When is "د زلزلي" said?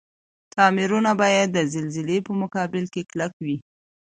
1.53-2.17